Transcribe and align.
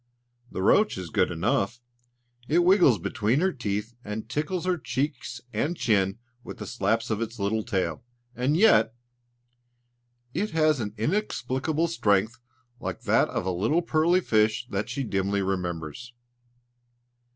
The 0.49 0.63
roach 0.63 0.97
is 0.97 1.11
good 1.11 1.29
enough! 1.29 1.79
It 2.47 2.63
wriggles 2.63 2.97
between 2.97 3.39
her 3.39 3.51
teeth 3.53 3.93
and 4.03 4.27
tickles 4.27 4.65
her 4.65 4.79
cheeks 4.79 5.41
and 5.53 5.77
chin 5.77 6.17
with 6.43 6.59
slaps 6.67 7.11
of 7.11 7.21
its 7.21 7.37
little 7.37 7.61
tail; 7.61 8.03
and 8.35 8.57
yet... 8.57 8.95
it 10.33 10.49
has 10.57 10.79
an 10.79 10.95
inexplicable 10.97 11.87
strength 11.87 12.39
like 12.79 13.01
that 13.01 13.29
of 13.29 13.45
a 13.45 13.51
little 13.51 13.83
pearly 13.83 14.21
fish 14.21 14.65
that 14.71 14.89
she 14.89 15.03
dimly 15.03 15.43
remembers. 15.43 16.13